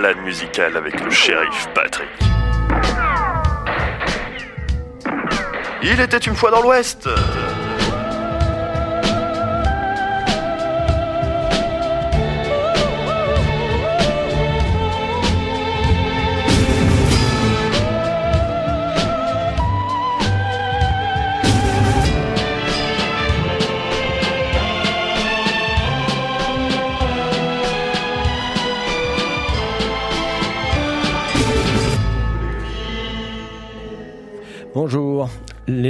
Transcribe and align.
balade 0.00 0.24
musicale 0.24 0.78
avec 0.78 0.98
le 1.04 1.10
shérif 1.10 1.68
Patrick. 1.74 2.08
Il 5.82 6.00
était 6.00 6.16
une 6.16 6.34
fois 6.34 6.50
dans 6.50 6.62
l'Ouest. 6.62 7.06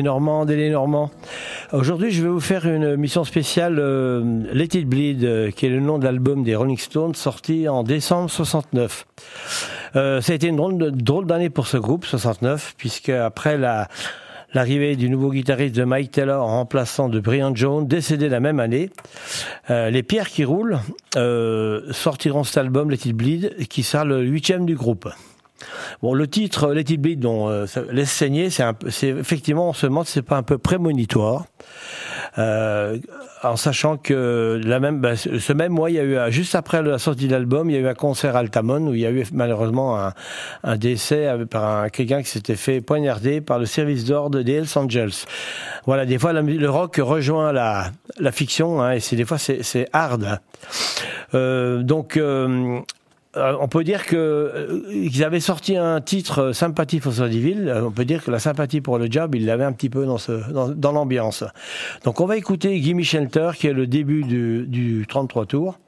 Les 0.00 0.04
Normandes 0.04 0.50
et 0.50 0.56
les 0.56 0.70
Normands. 0.70 1.10
Aujourd'hui, 1.72 2.10
je 2.10 2.22
vais 2.22 2.28
vous 2.30 2.40
faire 2.40 2.64
une 2.64 2.96
mission 2.96 3.22
spéciale 3.22 3.76
euh, 3.78 4.44
Let 4.50 4.68
It 4.72 4.88
Bleed, 4.88 5.24
euh, 5.24 5.50
qui 5.50 5.66
est 5.66 5.68
le 5.68 5.80
nom 5.80 5.98
de 5.98 6.04
l'album 6.04 6.42
des 6.42 6.56
Rolling 6.56 6.78
Stones, 6.78 7.14
sorti 7.14 7.68
en 7.68 7.82
décembre 7.82 8.30
69. 8.30 9.06
Euh, 9.96 10.22
ça 10.22 10.32
a 10.32 10.36
été 10.36 10.46
une 10.46 10.56
drôle, 10.56 11.26
d'année 11.26 11.50
pour 11.50 11.66
ce 11.66 11.76
groupe, 11.76 12.06
69, 12.06 12.76
puisque 12.78 13.10
après 13.10 13.58
la 13.58 13.88
l'arrivée 14.52 14.96
du 14.96 15.08
nouveau 15.08 15.30
guitariste 15.30 15.76
de 15.76 15.84
Mike 15.84 16.10
Taylor 16.10 16.42
en 16.42 16.56
remplaçant 16.58 17.08
de 17.08 17.20
Brian 17.20 17.54
Jones, 17.54 17.86
décédé 17.86 18.28
la 18.28 18.40
même 18.40 18.58
année, 18.58 18.90
euh, 19.68 19.90
les 19.90 20.02
Pierres 20.02 20.28
qui 20.28 20.44
roulent 20.44 20.80
euh, 21.16 21.92
sortiront 21.92 22.42
cet 22.42 22.56
album 22.56 22.90
Let 22.90 23.06
It 23.06 23.12
Bleed, 23.14 23.68
qui 23.68 23.82
sera 23.82 24.04
le 24.04 24.22
huitième 24.22 24.66
du 24.66 24.74
groupe. 24.74 25.08
Bon, 26.02 26.14
le 26.14 26.26
titre 26.26 26.72
Let 26.72 26.92
It 26.92 27.00
Bleed, 27.00 27.20
dont 27.20 27.48
euh, 27.48 27.66
laisse 27.90 28.10
saigner, 28.10 28.50
c'est 28.50 28.64
c'est 28.88 29.08
effectivement, 29.08 29.68
on 29.68 29.72
se 29.72 29.86
demande 29.86 30.06
c'est 30.06 30.22
pas 30.22 30.36
un 30.36 30.42
peu 30.42 30.58
prémonitoire. 30.58 31.44
Euh, 32.38 32.98
en 33.42 33.56
sachant 33.56 33.96
que 33.96 34.60
la 34.62 34.78
même, 34.78 35.00
bah, 35.00 35.16
ce 35.16 35.52
même 35.52 35.72
mois, 35.72 35.90
il 35.90 35.96
y 35.96 35.98
a 35.98 36.04
eu, 36.04 36.32
juste 36.32 36.54
après 36.54 36.82
la 36.82 36.98
sortie 36.98 37.26
de 37.26 37.32
l'album, 37.32 37.68
il 37.70 37.74
y 37.74 37.76
a 37.76 37.80
eu 37.80 37.88
un 37.88 37.94
concert 37.94 38.36
à 38.36 38.40
Altamont 38.40 38.86
où 38.86 38.94
il 38.94 39.00
y 39.00 39.06
a 39.06 39.10
eu 39.10 39.24
malheureusement 39.32 39.98
un, 39.98 40.12
un 40.62 40.76
décès 40.76 41.26
avec- 41.26 41.48
par 41.48 41.64
un, 41.64 41.88
quelqu'un 41.88 42.22
qui 42.22 42.28
s'était 42.28 42.54
fait 42.56 42.80
poignarder 42.80 43.40
par 43.40 43.58
le 43.58 43.66
service 43.66 44.04
d'ordre 44.04 44.42
des 44.42 44.52
Hells 44.52 44.68
Angels. 44.76 45.12
Voilà, 45.86 46.06
des 46.06 46.18
fois 46.18 46.32
le 46.32 46.70
rock 46.70 47.00
rejoint 47.02 47.52
la, 47.52 47.90
la 48.18 48.32
fiction, 48.32 48.80
hein, 48.80 48.92
et 48.92 49.00
c'est 49.00 49.16
des 49.16 49.24
fois 49.24 49.38
c'est 49.38 49.62
c'est 49.62 49.88
hard. 49.92 50.38
Euh, 51.34 51.82
donc 51.82 52.16
euh, 53.36 53.40
euh, 53.52 53.56
on 53.60 53.68
peut 53.68 53.84
dire 53.84 54.06
que 54.06 54.16
euh, 54.16 54.82
ils 54.90 55.22
avaient 55.24 55.40
sorti 55.40 55.76
un 55.76 56.00
titre 56.00 56.38
euh, 56.40 56.52
sympathie 56.52 56.98
pour 57.00 57.12
Sourdiville. 57.12 57.68
Euh, 57.68 57.84
On 57.84 57.90
peut 57.92 58.04
dire 58.04 58.24
que 58.24 58.30
la 58.30 58.38
sympathie 58.40 58.80
pour 58.80 58.98
le 58.98 59.06
job, 59.10 59.34
ils 59.34 59.46
l'avaient 59.46 59.64
un 59.64 59.72
petit 59.72 59.88
peu 59.90 60.04
dans 60.06 60.18
ce 60.18 60.50
dans, 60.52 60.68
dans 60.68 60.92
l'ambiance. 60.92 61.44
Donc 62.04 62.20
on 62.20 62.26
va 62.26 62.36
écouter 62.36 62.80
Gimme 62.82 63.02
Shelter, 63.02 63.50
qui 63.56 63.66
est 63.68 63.72
le 63.72 63.86
début 63.86 64.24
du, 64.24 64.66
du 64.66 65.06
33 65.08 65.46
tours. 65.46 65.78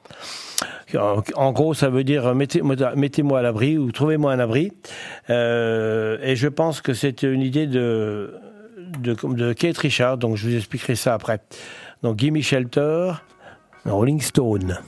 En, 1.36 1.52
gros, 1.52 1.72
ça 1.74 1.88
veut 1.88 2.04
dire 2.04 2.26
euh, 2.28 2.34
mettez- 2.34 2.62
mettez-moi 2.96 3.38
à 3.38 3.42
l'abri 3.42 3.78
ou 3.78 3.90
trouvez-moi 3.92 4.32
un 4.32 4.38
abri. 4.38 4.72
Euh, 5.30 6.18
et 6.22 6.36
je 6.36 6.48
pense 6.48 6.80
que 6.82 6.92
c'est 6.92 7.22
une 7.22 7.40
idée 7.40 7.66
de, 7.66 8.34
de 9.00 9.16
de 9.34 9.52
Kate 9.54 9.78
Richard. 9.78 10.18
Donc 10.18 10.36
je 10.36 10.46
vous 10.48 10.54
expliquerai 10.54 10.94
ça 10.94 11.14
après. 11.14 11.40
Donc 12.02 12.18
Gimme 12.18 12.42
Shelter, 12.42 13.12
Rolling 13.86 14.20
Stone. 14.20 14.78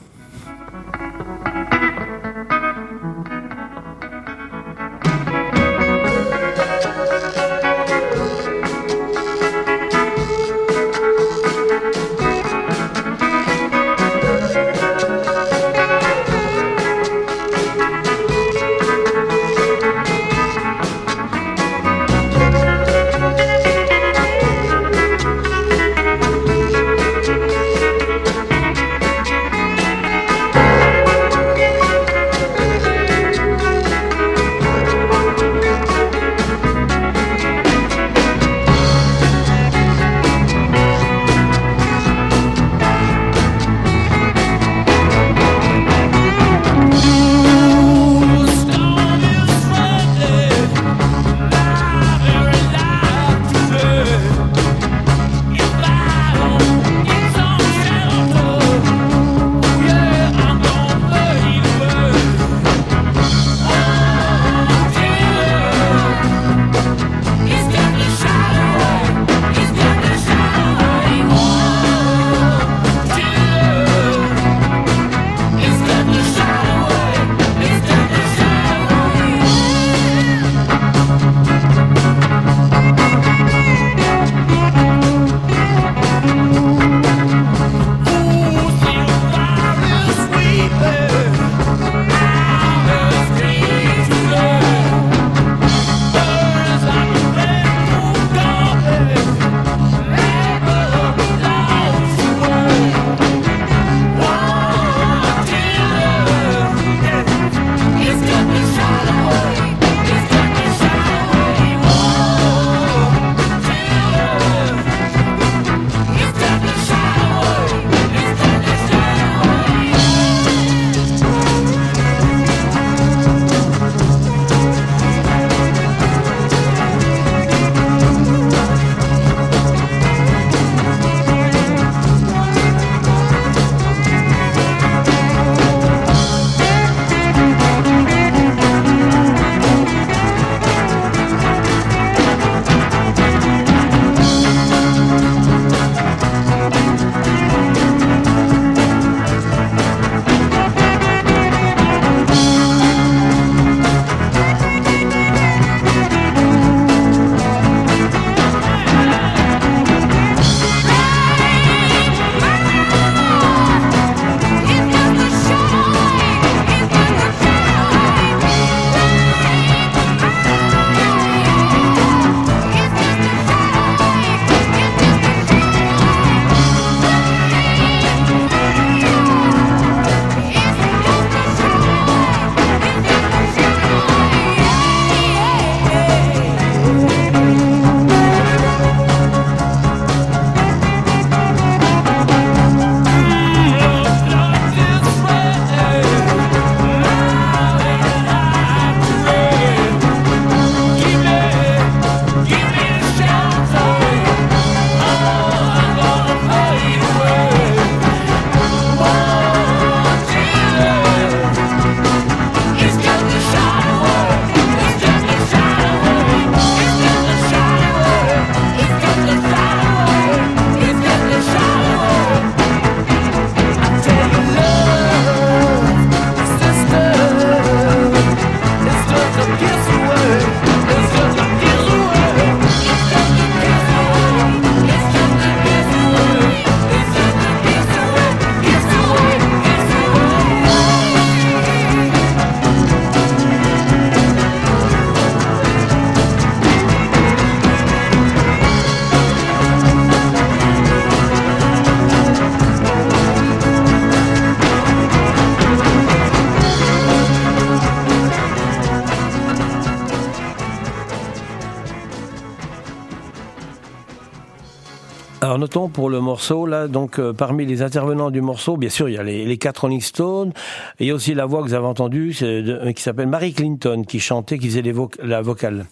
Morceau 266.35 266.65
là, 266.65 266.89
donc 266.89 267.17
euh, 267.17 267.31
parmi 267.31 267.65
les 267.65 267.81
intervenants 267.81 268.29
du 268.29 268.41
morceau, 268.41 268.75
bien 268.75 268.89
sûr 268.89 269.07
il 269.07 269.15
y 269.15 269.17
a 269.17 269.23
les, 269.23 269.57
quatre 269.57 269.83
Rolling 269.83 270.01
Stones, 270.01 270.51
et 270.99 271.05
il 271.05 271.07
y 271.07 271.11
a 271.11 271.15
aussi 271.15 271.33
la 271.33 271.45
voix 271.45 271.61
que 271.61 271.67
vous 271.69 271.73
avez 271.73 271.85
entendue, 271.85 272.35
euh, 272.41 272.91
qui 272.91 273.01
s'appelle 273.01 273.27
Mary 273.27 273.53
Clinton, 273.53 274.03
qui 274.05 274.19
chantait, 274.19 274.57
qui 274.57 274.67
faisait 274.67 274.83
la 275.23 275.41
vocale. 275.41 275.85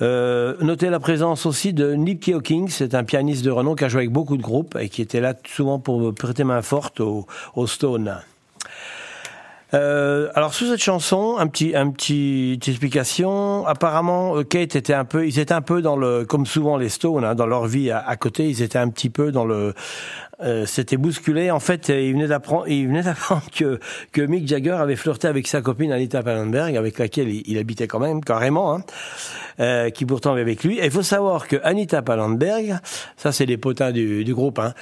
Euh, 0.00 0.54
notez 0.60 0.90
la 0.90 1.00
présence 1.00 1.44
aussi 1.44 1.72
de 1.72 1.94
Nick 1.94 2.28
Hawkins, 2.28 2.68
c'est 2.68 2.94
un 2.94 3.02
pianiste 3.02 3.44
de 3.44 3.50
renom 3.50 3.74
qui 3.74 3.82
a 3.82 3.88
joué 3.88 4.02
avec 4.02 4.12
beaucoup 4.12 4.36
de 4.36 4.42
groupes 4.42 4.78
et 4.78 4.88
qui 4.88 5.02
était 5.02 5.20
là 5.20 5.34
souvent 5.44 5.80
pour 5.80 6.14
prêter 6.14 6.44
main 6.44 6.62
forte 6.62 7.00
aux 7.00 7.66
Stones. 7.66 8.14
Euh, 9.74 10.28
alors 10.34 10.54
sous 10.54 10.66
cette 10.66 10.82
chanson, 10.82 11.36
un 11.38 11.46
petit, 11.48 11.74
un 11.74 11.90
petit 11.90 12.58
explication. 12.66 13.66
Apparemment, 13.66 14.36
euh, 14.36 14.44
Kate 14.44 14.76
était 14.76 14.94
un 14.94 15.04
peu, 15.04 15.26
ils 15.26 15.38
étaient 15.38 15.54
un 15.54 15.62
peu 15.62 15.82
dans 15.82 15.96
le, 15.96 16.24
comme 16.24 16.46
souvent 16.46 16.76
les 16.76 16.88
Stones, 16.88 17.24
hein, 17.24 17.34
dans 17.34 17.46
leur 17.46 17.66
vie 17.66 17.90
à, 17.90 18.16
côté, 18.16 18.48
ils 18.48 18.62
étaient 18.62 18.78
un 18.78 18.88
petit 18.88 19.10
peu 19.10 19.32
dans 19.32 19.44
le, 19.44 19.74
euh, 20.42 20.64
c'était 20.66 20.96
bousculé. 20.96 21.50
En 21.50 21.60
fait, 21.60 21.88
il 21.88 22.12
venait 22.12 22.28
d'apprendre, 22.28 22.68
il 22.68 22.86
venait 22.86 23.02
d'apprendre 23.02 23.44
que 23.54 23.80
que 24.12 24.20
Mick 24.20 24.46
Jagger 24.46 24.72
avait 24.72 24.96
flirté 24.96 25.28
avec 25.28 25.48
sa 25.48 25.60
copine 25.60 25.92
Anita 25.92 26.22
Pallenberg, 26.22 26.76
avec 26.76 26.98
laquelle 26.98 27.28
il, 27.28 27.58
habitait 27.58 27.88
quand 27.88 28.00
même 28.00 28.22
carrément, 28.22 28.74
hein, 28.74 28.84
euh, 29.60 29.90
qui 29.90 30.04
pourtant 30.06 30.32
avait 30.32 30.42
avec 30.42 30.62
lui. 30.62 30.78
Et 30.78 30.84
il 30.84 30.90
faut 30.90 31.02
savoir 31.02 31.48
que 31.48 31.56
Anita 31.64 32.02
Pallenberg, 32.02 32.78
ça 33.16 33.32
c'est 33.32 33.46
les 33.46 33.56
potins 33.56 33.90
du, 33.90 34.24
du 34.24 34.34
groupe, 34.34 34.58
hein, 34.58 34.74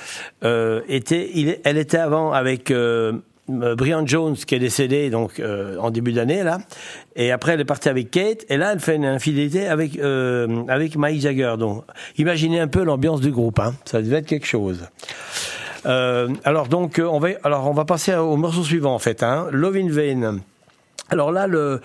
euh, 0.44 0.82
était, 0.88 1.30
il, 1.34 1.58
elle 1.64 1.78
était 1.78 1.98
avant 1.98 2.32
avec 2.32 2.70
euh, 2.70 3.12
euh, 3.12 3.18
Brian 3.48 4.06
Jones 4.06 4.36
qui 4.36 4.54
est 4.54 4.60
décédé 4.60 5.10
donc 5.10 5.40
euh, 5.40 5.76
en 5.78 5.90
début 5.90 6.12
d'année 6.12 6.42
là. 6.42 6.58
Et 7.16 7.32
après 7.32 7.52
elle 7.52 7.60
est 7.60 7.64
partie 7.64 7.88
avec 7.88 8.10
Kate. 8.10 8.44
Et 8.48 8.56
là 8.56 8.72
elle 8.72 8.80
fait 8.80 8.96
une 8.96 9.04
infidélité 9.04 9.66
avec 9.66 9.98
euh, 9.98 10.64
avec 10.68 10.96
Mike 10.96 11.20
Jagger. 11.20 11.54
Donc 11.58 11.84
imaginez 12.18 12.60
un 12.60 12.68
peu 12.68 12.84
l'ambiance 12.84 13.20
du 13.20 13.30
groupe 13.30 13.58
hein. 13.58 13.74
ça 13.84 14.00
devait 14.00 14.18
être 14.18 14.26
quelque 14.26 14.46
chose. 14.46 14.88
Alors 15.84 16.68
donc 16.68 17.00
on 17.04 17.18
va 17.18 17.30
alors 17.42 17.68
on 17.68 17.74
va 17.74 17.84
passer 17.84 18.14
au 18.14 18.36
morceau 18.36 18.62
suivant 18.62 18.94
en 18.94 19.00
fait 19.00 19.22
hein, 19.22 19.48
Love 19.50 19.76
in 19.76 19.88
Vain. 19.90 20.38
Alors 21.10 21.32
là 21.32 21.46
le 21.46 21.80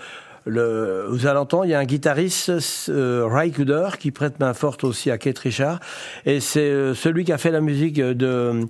le, 0.48 1.08
allez 1.26 1.38
entendre, 1.38 1.66
il 1.66 1.70
y 1.70 1.74
a 1.74 1.78
un 1.78 1.84
guitariste, 1.84 2.50
euh, 2.88 3.26
Ray 3.26 3.52
Cooder, 3.52 3.90
qui 3.98 4.10
prête 4.10 4.40
main 4.40 4.54
forte 4.54 4.84
aussi 4.84 5.10
à 5.10 5.18
Kate 5.18 5.38
Richard. 5.38 5.80
Et 6.26 6.40
c'est 6.40 6.94
celui 6.94 7.24
qui 7.24 7.32
a 7.32 7.38
fait 7.38 7.50
la 7.50 7.60
musique 7.60 7.96
de 7.96 8.66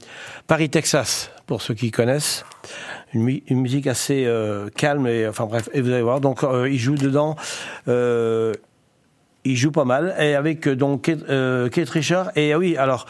Paris, 0.47 0.71
Texas, 0.71 1.31
pour 1.49 1.63
ceux 1.63 1.75
qui 1.75 1.91
connaissent. 1.91 2.45
Une, 3.15 3.41
musique 3.51 3.87
assez 3.87 4.27
euh, 4.27 4.69
calme 4.77 5.07
et 5.07 5.27
enfin 5.27 5.47
bref 5.47 5.71
et 5.73 5.81
vous 5.81 5.91
allez 5.91 6.03
voir. 6.03 6.21
Donc 6.21 6.45
euh, 6.45 6.69
il 6.71 6.79
joue 6.79 6.95
dedans 6.95 7.37
euh, 7.89 8.53
il 9.45 9.57
joue 9.57 9.73
pas 9.73 9.87
mal. 9.87 10.15
Et 10.21 10.35
avec 10.35 10.69
donc 10.69 11.05
Kate, 11.05 11.89
Richard 11.89 12.31
et 12.37 12.53
ah 12.53 12.59
oui 12.59 12.77
alors 12.77 13.07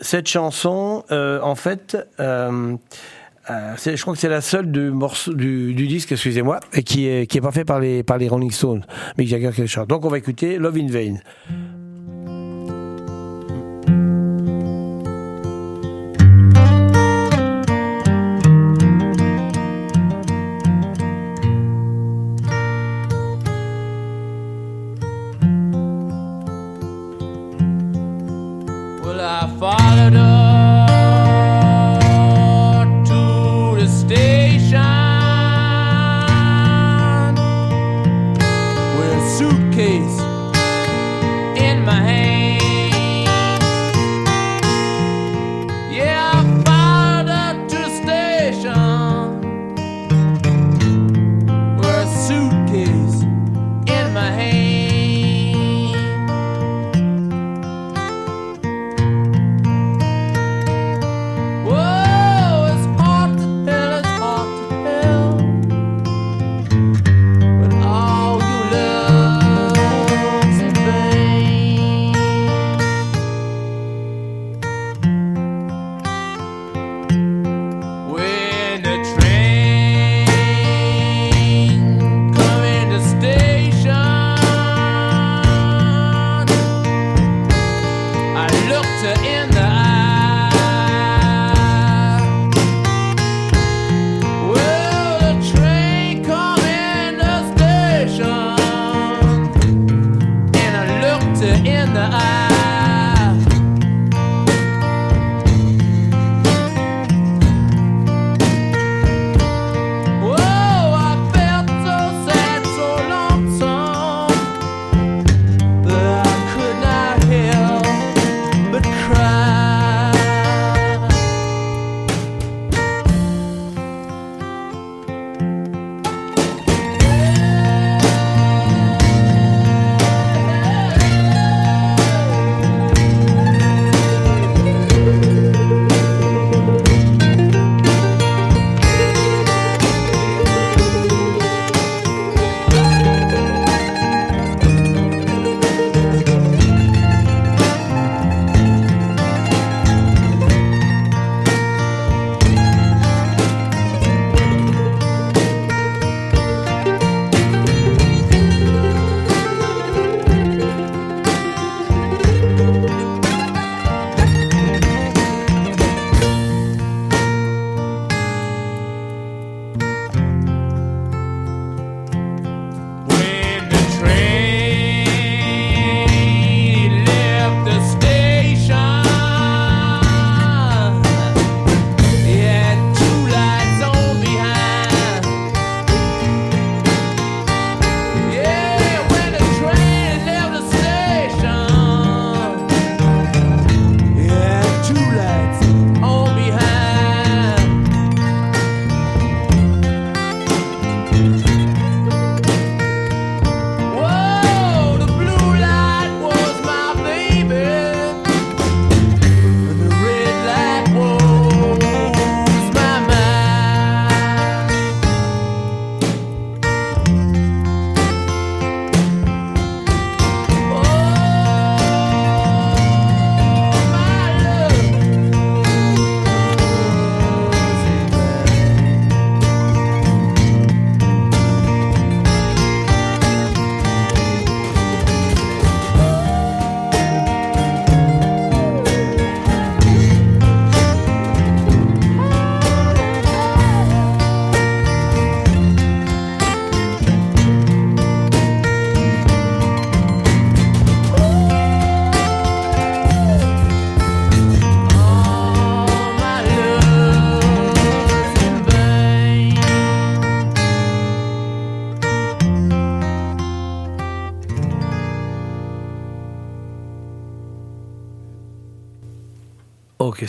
cette 0.00 0.28
chanson 0.28 1.04
en 1.10 1.54
fait 1.56 1.98
je 3.48 4.00
crois 4.00 4.14
que 4.14 4.20
c'est 4.20 4.28
la 4.28 4.40
seule 4.40 4.70
du 4.70 4.90
morceau 4.90 5.34
du, 5.34 5.74
disque, 5.74 6.12
excusez-moi, 6.12 6.60
qui 6.84 7.06
est 7.06 7.26
qui 7.26 7.38
est 7.38 7.40
pas 7.40 7.52
fait 7.52 7.64
par 7.64 7.80
les 7.80 8.02
par 8.02 8.18
les 8.18 8.28
Rolling 8.28 8.50
Stones, 8.50 8.84
Mick 9.18 9.28
Jagger, 9.28 9.48
Richard. 9.48 9.86
Donc 9.86 10.04
on 10.04 10.08
va 10.08 10.18
écouter 10.18 10.58
Love 10.58 10.76
in 10.76 10.88
Vain. 10.88 11.16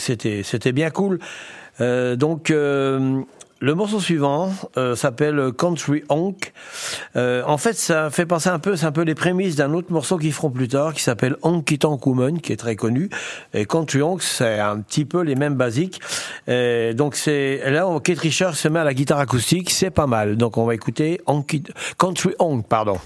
C'était 0.04 0.42
c'était 0.42 0.72
bien 0.72 0.90
cool. 0.90 1.18
Euh, 1.80 2.14
donc 2.14 2.50
euh, 2.50 3.22
le 3.60 3.74
morceau 3.74 3.98
suivant 3.98 4.52
euh, 4.76 4.94
s'appelle 4.94 5.52
Country 5.56 6.04
Honk. 6.08 6.52
En 7.16 7.56
fait, 7.56 7.74
ça 7.74 8.10
fait 8.10 8.26
penser 8.26 8.50
un 8.50 8.58
peu, 8.58 8.76
c'est 8.76 8.86
un 8.86 8.92
peu 8.92 9.02
les 9.02 9.14
prémices 9.14 9.56
d'un 9.56 9.72
autre 9.72 9.90
morceau 9.92 10.18
qu'ils 10.18 10.32
feront 10.32 10.50
plus 10.50 10.68
tard, 10.68 10.92
qui 10.92 11.02
s'appelle 11.02 11.36
Honky 11.42 11.78
Tonk 11.78 12.06
Woman, 12.06 12.40
qui 12.40 12.52
est 12.52 12.56
très 12.56 12.76
connu. 12.76 13.08
Et 13.54 13.64
Country 13.64 14.02
Honk, 14.02 14.22
c'est 14.22 14.60
un 14.60 14.80
petit 14.80 15.04
peu 15.04 15.22
les 15.22 15.34
mêmes 15.34 15.54
basiques. 15.54 16.00
Donc 16.46 17.14
c'est 17.14 17.70
là, 17.70 17.88
Kate 18.02 18.18
Richard 18.18 18.54
se 18.56 18.68
met 18.68 18.80
à 18.80 18.84
la 18.84 18.94
guitare 18.94 19.18
acoustique, 19.18 19.70
c'est 19.70 19.90
pas 19.90 20.06
mal. 20.06 20.36
Donc 20.36 20.58
on 20.58 20.66
va 20.66 20.74
écouter 20.74 21.20
Country 21.96 22.34
Honk, 22.38 22.66
pardon. 22.68 22.98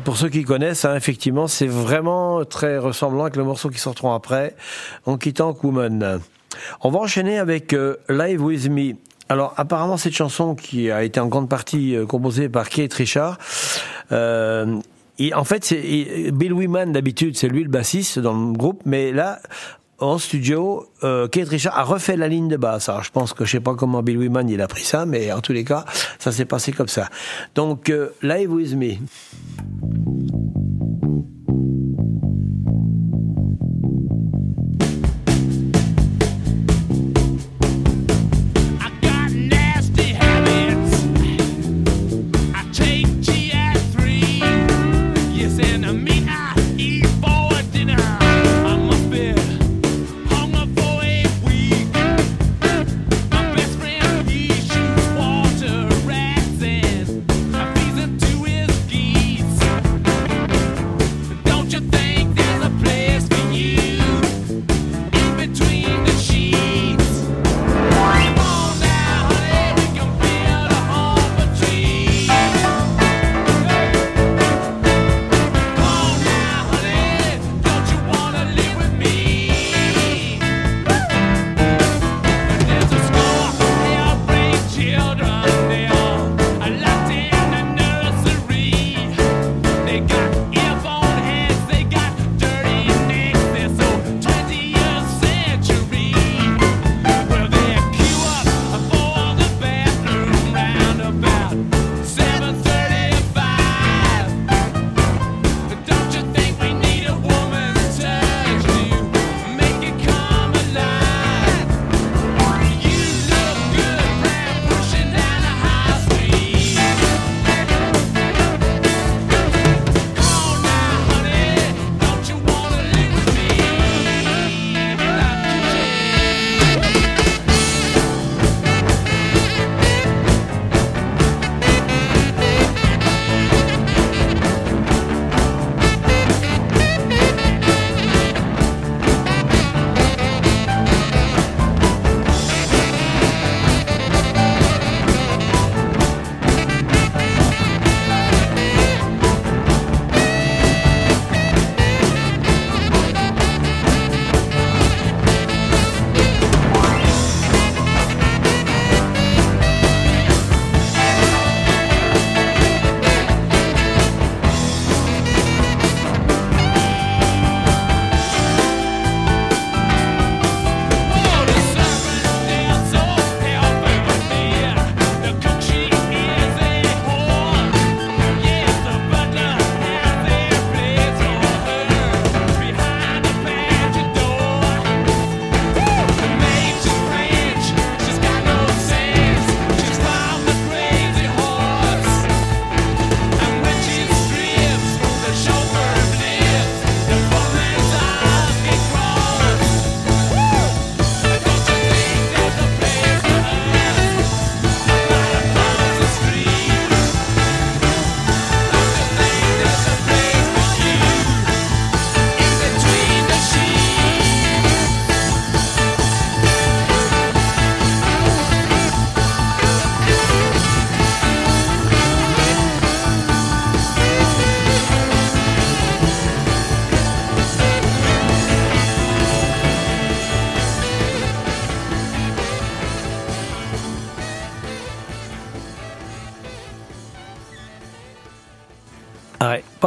Pour 0.00 0.16
ceux 0.16 0.28
qui 0.28 0.44
connaissent, 0.44 0.84
hein, 0.84 0.94
effectivement, 0.96 1.46
c'est 1.46 1.66
vraiment 1.66 2.44
très 2.44 2.78
ressemblant 2.78 3.22
avec 3.22 3.36
le 3.36 3.44
morceau 3.44 3.70
qui 3.70 3.78
sortiront 3.78 4.12
après, 4.12 4.54
en 5.06 5.16
quittant 5.16 5.56
Woman. 5.62 6.20
On 6.82 6.90
va 6.90 6.98
enchaîner 7.00 7.38
avec 7.38 7.72
euh, 7.72 7.96
Live 8.08 8.42
With 8.42 8.68
Me. 8.70 8.94
Alors 9.28 9.52
apparemment 9.56 9.96
cette 9.96 10.14
chanson 10.14 10.54
qui 10.54 10.90
a 10.90 11.02
été 11.02 11.20
en 11.20 11.26
grande 11.26 11.48
partie 11.48 11.94
euh, 11.94 12.06
composée 12.06 12.48
par 12.48 12.70
Kate 12.70 12.92
Richard, 12.94 13.38
euh, 14.10 14.78
et 15.18 15.34
en 15.34 15.44
fait 15.44 15.74
Bill 16.32 16.52
Wyman 16.52 16.92
d'habitude 16.92 17.36
c'est 17.36 17.48
lui 17.48 17.62
le 17.62 17.68
bassiste 17.68 18.18
dans 18.18 18.34
le 18.34 18.52
groupe, 18.56 18.82
mais 18.86 19.12
là 19.12 19.40
en 19.98 20.18
studio, 20.18 20.86
euh, 21.02 21.26
Kate 21.28 21.48
Richard 21.48 21.76
a 21.76 21.82
refait 21.82 22.16
la 22.16 22.28
ligne 22.28 22.48
de 22.48 22.56
basse. 22.56 22.88
Alors 22.88 23.02
je 23.02 23.10
pense 23.10 23.32
que 23.32 23.44
je 23.44 23.52
sais 23.52 23.60
pas 23.60 23.74
comment 23.74 24.02
Bill 24.02 24.18
Wyman 24.18 24.48
il 24.48 24.60
a 24.60 24.68
pris 24.68 24.84
ça, 24.84 25.06
mais 25.06 25.32
en 25.32 25.40
tous 25.40 25.52
les 25.52 25.64
cas, 25.64 25.84
ça 26.18 26.30
s'est 26.30 26.44
passé 26.44 26.72
comme 26.72 26.88
ça. 26.88 27.08
Donc 27.54 27.90
euh, 27.90 28.10
Live 28.22 28.52
with 28.52 28.74
me. 28.74 28.94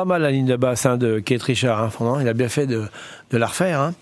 Pas 0.01 0.05
mal 0.05 0.23
la 0.23 0.31
ligne 0.31 0.47
de 0.47 0.55
basse 0.55 0.87
hein, 0.87 0.97
de 0.97 1.19
Kate 1.19 1.43
Richard. 1.43 1.91
Hein, 2.01 2.17
il 2.21 2.27
a 2.27 2.33
bien 2.33 2.49
fait 2.49 2.65
de, 2.65 2.85
de 3.29 3.37
la 3.37 3.45
refaire. 3.45 3.79
Hein. 3.79 3.93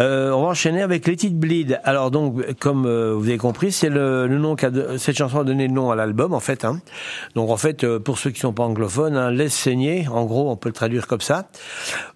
Euh, 0.00 0.32
on 0.32 0.42
va 0.42 0.48
enchaîner 0.48 0.82
avec 0.82 1.06
Let 1.06 1.26
It 1.26 1.38
Bleed. 1.38 1.80
Alors 1.84 2.10
donc, 2.10 2.42
comme 2.58 2.86
euh, 2.86 3.14
vous 3.14 3.28
avez 3.28 3.38
compris, 3.38 3.70
c'est 3.70 3.88
le, 3.88 4.26
le, 4.26 4.38
nom 4.38 4.56
qu'a 4.56 4.70
cette 4.98 5.16
chanson 5.16 5.40
a 5.40 5.44
donné 5.44 5.68
le 5.68 5.72
nom 5.72 5.90
à 5.90 5.94
l'album 5.94 6.34
en 6.34 6.40
fait. 6.40 6.64
Hein. 6.64 6.80
Donc 7.34 7.50
en 7.50 7.56
fait, 7.56 7.84
euh, 7.84 7.98
pour 7.98 8.18
ceux 8.18 8.30
qui 8.30 8.40
sont 8.40 8.52
pas 8.52 8.64
anglophones, 8.64 9.16
hein, 9.16 9.30
laisse 9.30 9.54
saigner. 9.54 10.08
En 10.08 10.24
gros, 10.24 10.50
on 10.50 10.56
peut 10.56 10.68
le 10.68 10.74
traduire 10.74 11.06
comme 11.06 11.20
ça. 11.20 11.48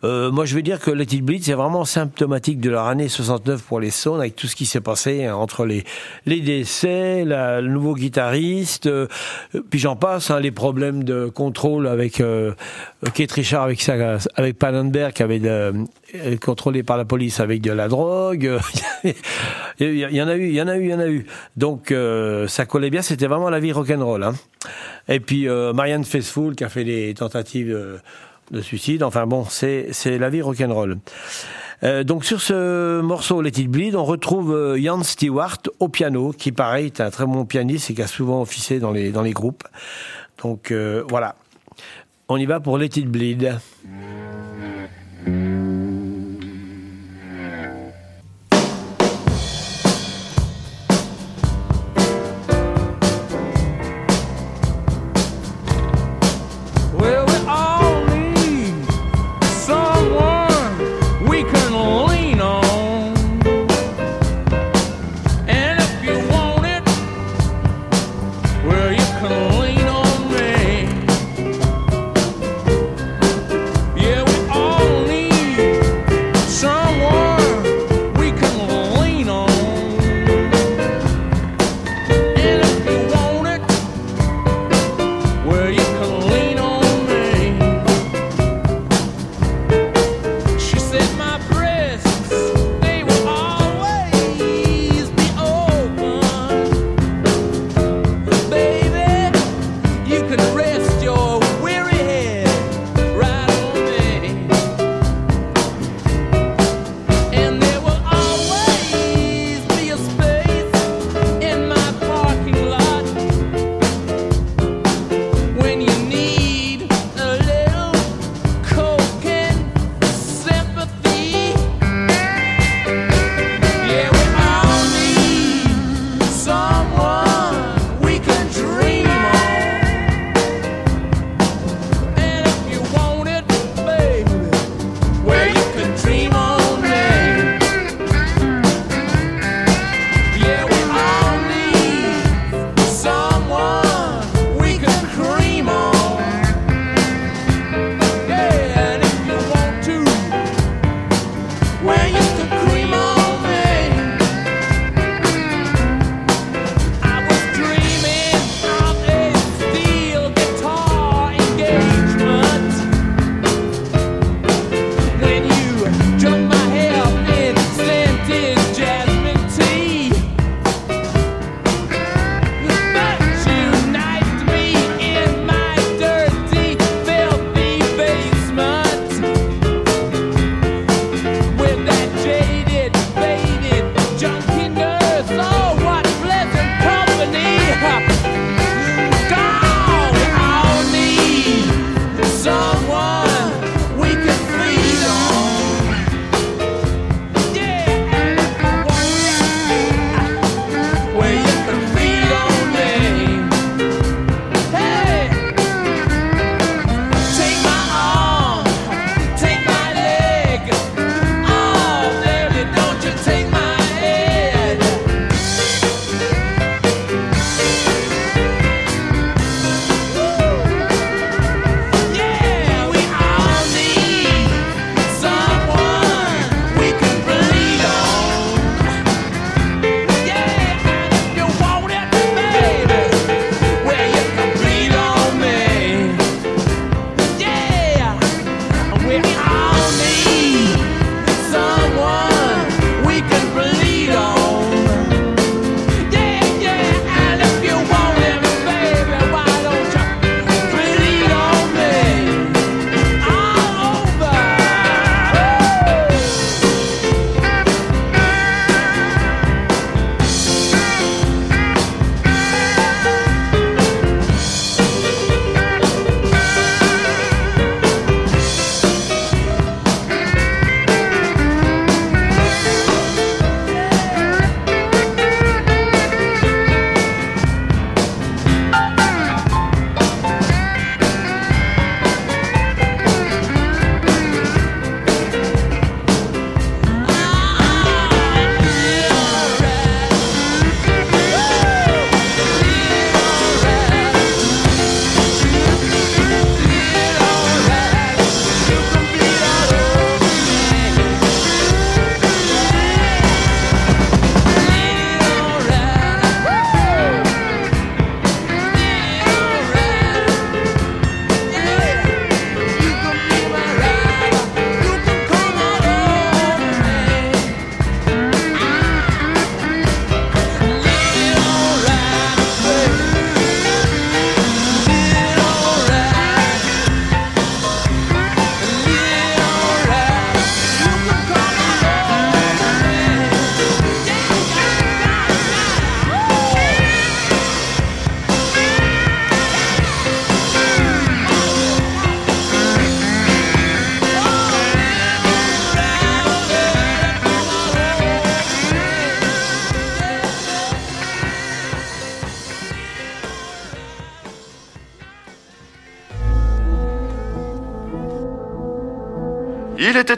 Euh, 0.05 0.31
moi, 0.31 0.45
je 0.45 0.55
veux 0.55 0.63
dire 0.63 0.81
que 0.81 0.91
Let 0.91 1.05
It 1.05 1.25
Bleed, 1.25 1.45
c'est 1.45 1.55
vraiment 1.55 1.85
symptomatique 1.85 2.61
de 2.61 2.71
leur 2.71 2.87
année 2.87 3.09
69 3.09 3.63
pour 3.63 3.81
les 3.81 3.91
Stones, 3.91 4.21
avec 4.21 4.35
tout 4.35 4.49
ce 4.49 4.57
qui 4.57 4.67
s'est 4.67 4.81
passé 4.81 5.27
hein, 5.27 5.37
entre 5.37 5.65
les 5.65 5.85
les 6.27 6.41
décès, 6.41 7.25
la, 7.25 7.61
le 7.61 7.69
nouveau 7.69 7.95
guitariste, 7.95 8.91
puis 9.71 9.79
j'en 9.79 9.97
passe, 9.97 10.31
hein, 10.31 10.41
les 10.41 10.51
problèmes 10.51 11.05
de 11.05 11.27
contrôle 11.27 11.87
avec 11.87 12.23
Kate 13.15 13.33
Richard 13.33 13.63
avec 13.63 13.81
sa, 13.81 14.19
avec 14.35 14.59
Pallenberg 14.59 15.13
qui 15.13 15.23
avait 15.23 15.41
contrôlé 16.41 16.83
par 16.83 16.97
la 16.97 17.05
police 17.05 17.41
avec 17.41 17.61
de 17.61 17.73
la 17.73 17.89
drogue. 17.89 18.59
il 19.81 19.99
y 19.99 20.23
en 20.23 20.29
a 20.29 20.37
eu, 20.37 20.49
il 20.49 20.55
y 20.55 20.63
en 20.63 20.69
a 20.69 20.77
eu, 20.77 20.85
il 20.85 20.91
y 20.91 20.95
en 20.95 21.01
a 21.01 21.09
eu. 21.09 21.27
Donc 21.57 21.91
euh, 21.93 22.49
ça 22.49 22.67
collait 22.67 22.91
bien. 22.91 23.03
C'était 23.03 23.27
vraiment 23.27 23.51
la 23.51 23.61
vie 23.61 23.73
rock'n'roll. 23.73 24.23
Hein. 24.23 24.35
Et 25.09 25.21
puis 25.21 25.49
euh, 25.49 25.73
Marianne 25.73 26.05
Faithfull 26.05 26.55
qui 26.55 26.65
a 26.65 26.69
fait 26.69 26.85
des 26.85 27.15
tentatives 27.15 27.71
de, 27.71 27.99
de 28.51 28.61
suicide. 28.61 29.03
Enfin 29.03 29.27
bon, 29.27 29.45
c'est 29.49 29.93
la 30.07 30.31
vie 30.31 30.43
rock'n'roll. 30.43 30.99
Euh, 31.85 32.03
donc 32.03 32.25
sur 32.25 32.41
ce 32.41 33.01
morceau 33.01 33.41
Let 33.41 33.61
It 33.61 33.71
Bleed, 33.71 33.95
on 33.95 34.05
retrouve 34.05 34.53
euh, 34.53 34.81
Jan 34.81 35.03
Stewart 35.05 35.59
au 35.79 35.89
piano, 35.89 36.33
qui 36.33 36.51
pareil 36.51 36.87
est 36.87 37.01
un 37.01 37.11
très 37.11 37.25
bon 37.25 37.45
pianiste 37.45 37.91
et 37.91 37.95
qui 37.95 38.03
a 38.03 38.09
souvent 38.09 38.43
officié 38.43 38.81
dans 38.81 38.91
les 38.91 39.13
dans 39.13 39.23
les 39.23 39.33
groupes. 39.33 39.63
Donc 40.43 40.73
euh, 40.73 41.05
voilà, 41.09 41.37
on 42.29 42.37
y 42.37 42.47
va 42.47 42.59
pour 42.59 42.79
Let 42.79 42.87
It 42.97 43.07
Bleed. 43.07 43.59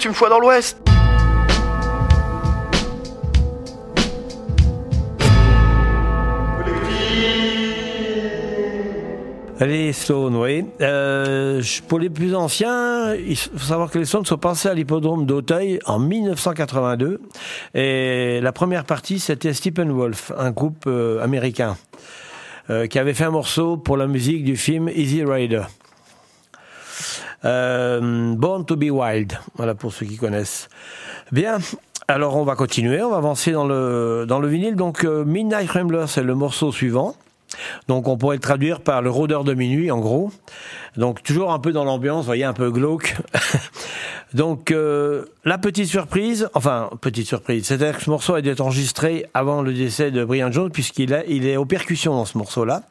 Était 0.00 0.08
une 0.08 0.14
fois 0.14 0.30
dans 0.30 0.38
l'Ouest. 0.38 0.78
Les 9.60 9.92
Stones, 9.92 10.36
oui. 10.36 10.64
Euh, 10.80 11.62
pour 11.86 11.98
les 11.98 12.08
plus 12.08 12.34
anciens, 12.34 13.14
il 13.14 13.36
faut 13.36 13.58
savoir 13.58 13.90
que 13.90 13.98
les 13.98 14.06
Stones 14.06 14.24
sont 14.24 14.38
passés 14.38 14.70
à 14.70 14.74
l'hippodrome 14.74 15.26
d'Auteuil 15.26 15.80
en 15.84 15.98
1982. 15.98 17.20
Et 17.74 18.40
la 18.40 18.52
première 18.52 18.86
partie, 18.86 19.18
c'était 19.18 19.52
Stephen 19.52 19.90
Wolf, 19.90 20.32
un 20.38 20.50
groupe 20.50 20.84
euh, 20.86 21.22
américain, 21.22 21.76
euh, 22.70 22.86
qui 22.86 22.98
avait 22.98 23.12
fait 23.12 23.24
un 23.24 23.30
morceau 23.30 23.76
pour 23.76 23.98
la 23.98 24.06
musique 24.06 24.44
du 24.44 24.56
film 24.56 24.88
Easy 24.88 25.22
Rider. 25.24 25.64
Born 27.42 28.64
to 28.66 28.76
be 28.76 28.90
Wild, 28.90 29.38
voilà 29.56 29.74
pour 29.74 29.92
ceux 29.92 30.06
qui 30.06 30.16
connaissent. 30.16 30.68
Bien, 31.32 31.58
alors 32.08 32.36
on 32.36 32.44
va 32.44 32.54
continuer, 32.56 33.02
on 33.02 33.10
va 33.10 33.16
avancer 33.16 33.52
dans 33.52 33.66
le, 33.66 34.24
dans 34.28 34.40
le 34.40 34.48
vinyle. 34.48 34.76
Donc 34.76 35.04
Midnight 35.04 35.70
Rambler, 35.70 36.04
c'est 36.06 36.22
le 36.22 36.34
morceau 36.34 36.72
suivant. 36.72 37.14
Donc 37.88 38.08
on 38.08 38.16
pourrait 38.16 38.36
le 38.36 38.40
traduire 38.40 38.80
par 38.80 39.02
le 39.02 39.10
rôdeur 39.10 39.44
de 39.44 39.54
minuit 39.54 39.90
en 39.90 39.98
gros. 39.98 40.30
Donc 40.96 41.22
toujours 41.22 41.52
un 41.52 41.58
peu 41.58 41.72
dans 41.72 41.84
l'ambiance, 41.84 42.20
vous 42.20 42.26
voyez, 42.26 42.44
un 42.44 42.52
peu 42.52 42.70
glauque. 42.70 43.16
Donc 44.34 44.70
euh, 44.70 45.24
la 45.44 45.58
petite 45.58 45.86
surprise, 45.86 46.48
enfin 46.54 46.88
petite 47.00 47.26
surprise, 47.26 47.66
c'est-à-dire 47.66 47.98
que 47.98 48.04
ce 48.04 48.10
morceau 48.10 48.34
a 48.34 48.38
été 48.38 48.60
enregistré 48.60 49.26
avant 49.34 49.62
le 49.62 49.72
décès 49.72 50.12
de 50.12 50.24
Brian 50.24 50.52
Jones 50.52 50.70
puisqu'il 50.70 51.24
il 51.26 51.46
est 51.46 51.56
aux 51.56 51.64
percussions 51.64 52.14
dans 52.14 52.24
ce 52.24 52.38
morceau-là. 52.38 52.82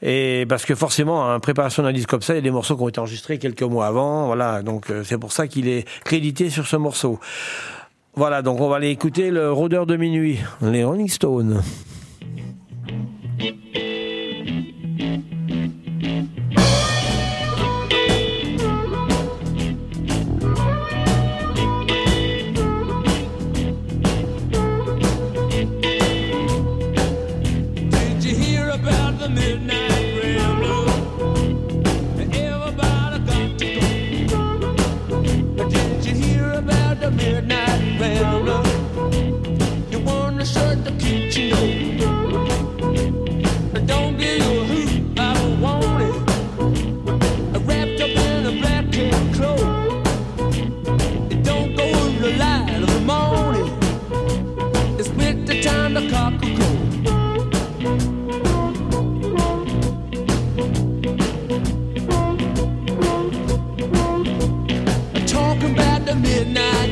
Et 0.00 0.46
parce 0.48 0.64
que 0.64 0.74
forcément, 0.74 1.34
en 1.34 1.40
préparation 1.40 1.82
d'un 1.82 1.92
disque 1.92 2.08
comme 2.08 2.22
ça, 2.22 2.32
il 2.32 2.36
y 2.36 2.38
a 2.38 2.42
des 2.42 2.50
morceaux 2.50 2.76
qui 2.76 2.82
ont 2.82 2.88
été 2.88 3.00
enregistrés 3.00 3.38
quelques 3.38 3.62
mois 3.62 3.86
avant, 3.86 4.26
voilà. 4.26 4.62
Donc 4.62 4.90
euh, 4.90 5.02
c'est 5.04 5.18
pour 5.18 5.32
ça 5.32 5.46
qu'il 5.46 5.68
est 5.68 5.86
crédité 6.04 6.48
sur 6.48 6.66
ce 6.66 6.76
morceau. 6.76 7.20
Voilà, 8.14 8.40
donc 8.40 8.62
on 8.62 8.68
va 8.68 8.76
aller 8.76 8.88
écouter 8.88 9.30
le 9.30 9.52
rôdeur 9.52 9.84
de 9.84 9.96
minuit, 9.96 10.38
les 10.62 10.84
Rolling 10.84 11.08
Stones. 11.08 11.62
You 13.38 13.95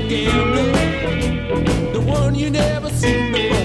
the 0.09 2.03
one 2.07 2.35
you 2.35 2.51
never 2.51 2.91
seen 2.91 3.33
before. 3.33 3.64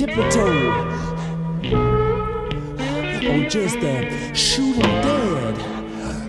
Sharpened, 0.00 0.08
tip 0.08 0.16
of 0.16 0.32
toe. 0.32 0.70
Oh, 3.22 3.48
just 3.48 3.76
a 3.76 4.34
shooting 4.34 4.82
dead, 4.82 5.54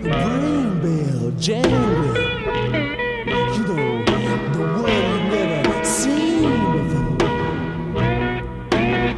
brain 0.02 0.80
bell 0.82 1.32
jangling. 1.38 2.16
You 3.56 3.64
know, 3.68 4.04
the 4.54 4.64
one 4.82 5.02
you've 5.08 5.28
never 5.32 5.84
seen 5.84 6.52
before. 6.88 7.34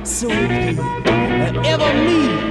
So 0.06 0.28
if 0.30 0.76
you 0.76 1.62
ever 1.64 1.94
meet 2.06 2.43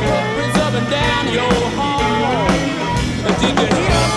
His 0.00 0.56
up 0.58 0.74
and 0.74 0.88
down 0.88 1.32
your 1.32 1.70
hall. 1.76 2.48
Did 3.26 3.42
you 3.42 3.66
hear 3.66 4.07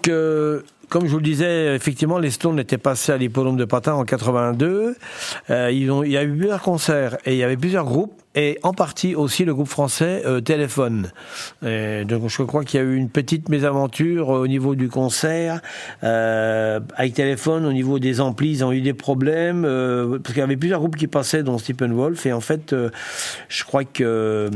donc, 0.00 0.08
euh, 0.08 0.62
comme 0.88 1.04
je 1.04 1.10
vous 1.10 1.18
le 1.18 1.22
disais, 1.22 1.74
effectivement, 1.76 2.18
les 2.18 2.30
Stones 2.30 2.58
étaient 2.58 2.78
passés 2.78 3.12
à 3.12 3.18
l'hippodrome 3.18 3.58
de 3.58 3.66
Patin 3.66 3.92
en 3.92 4.04
82. 4.04 4.96
Euh, 5.50 5.70
ils 5.70 5.92
il 6.06 6.10
y 6.10 6.16
a 6.16 6.24
eu 6.24 6.34
plusieurs 6.34 6.62
concerts 6.62 7.18
et 7.26 7.34
il 7.34 7.36
y 7.36 7.42
avait 7.42 7.58
plusieurs 7.58 7.84
groupes 7.84 8.14
et 8.34 8.58
en 8.62 8.72
partie 8.72 9.14
aussi 9.14 9.44
le 9.44 9.54
groupe 9.54 9.68
français 9.68 10.22
euh, 10.24 10.40
Téléphone. 10.40 11.10
Et 11.66 12.04
donc, 12.04 12.28
je 12.28 12.42
crois 12.42 12.64
qu'il 12.64 12.80
y 12.80 12.82
a 12.82 12.86
eu 12.86 12.94
une 12.94 13.08
petite 13.08 13.48
mésaventure 13.48 14.28
au 14.28 14.46
niveau 14.46 14.74
du 14.74 14.88
concert 14.88 15.60
euh, 16.04 16.80
avec 16.96 17.14
Téléphone. 17.14 17.66
Au 17.66 17.72
niveau 17.72 17.98
des 17.98 18.20
amplis, 18.20 18.50
ils 18.50 18.64
ont 18.64 18.72
eu 18.72 18.80
des 18.80 18.94
problèmes 18.94 19.64
euh, 19.64 20.18
parce 20.18 20.34
qu'il 20.34 20.40
y 20.40 20.44
avait 20.44 20.56
plusieurs 20.56 20.80
groupes 20.80 20.96
qui 20.96 21.06
passaient, 21.06 21.42
dont 21.42 21.58
Stephen 21.58 21.92
Wolf. 21.92 22.24
Et 22.26 22.32
en 22.32 22.40
fait, 22.40 22.72
euh, 22.72 22.90
je 23.48 23.64
crois 23.64 23.84
que 23.84 24.04
euh, 24.04 24.48